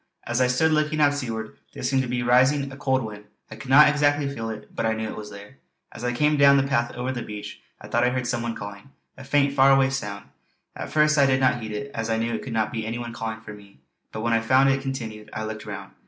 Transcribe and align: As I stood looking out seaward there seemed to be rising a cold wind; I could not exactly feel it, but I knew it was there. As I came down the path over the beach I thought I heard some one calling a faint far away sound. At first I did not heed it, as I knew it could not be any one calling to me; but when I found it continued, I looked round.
As 0.23 0.41
I 0.41 0.47
stood 0.47 0.71
looking 0.71 0.99
out 0.99 1.13
seaward 1.13 1.57
there 1.75 1.83
seemed 1.83 2.01
to 2.01 2.07
be 2.07 2.23
rising 2.23 2.71
a 2.71 2.75
cold 2.75 3.03
wind; 3.03 3.25
I 3.51 3.55
could 3.55 3.69
not 3.69 3.87
exactly 3.87 4.27
feel 4.27 4.49
it, 4.49 4.73
but 4.75 4.83
I 4.83 4.93
knew 4.95 5.07
it 5.07 5.15
was 5.15 5.29
there. 5.29 5.57
As 5.91 6.03
I 6.03 6.11
came 6.11 6.37
down 6.37 6.57
the 6.57 6.63
path 6.63 6.91
over 6.93 7.11
the 7.11 7.21
beach 7.21 7.61
I 7.79 7.87
thought 7.87 8.03
I 8.03 8.09
heard 8.09 8.25
some 8.25 8.41
one 8.41 8.55
calling 8.55 8.89
a 9.15 9.23
faint 9.23 9.53
far 9.53 9.69
away 9.71 9.91
sound. 9.91 10.25
At 10.75 10.89
first 10.91 11.19
I 11.19 11.27
did 11.27 11.39
not 11.39 11.61
heed 11.61 11.71
it, 11.71 11.91
as 11.93 12.09
I 12.09 12.17
knew 12.17 12.33
it 12.33 12.41
could 12.41 12.51
not 12.51 12.71
be 12.71 12.83
any 12.83 12.97
one 12.97 13.13
calling 13.13 13.41
to 13.41 13.53
me; 13.53 13.81
but 14.11 14.21
when 14.21 14.33
I 14.33 14.39
found 14.41 14.69
it 14.69 14.81
continued, 14.81 15.29
I 15.33 15.43
looked 15.45 15.67
round. 15.67 15.91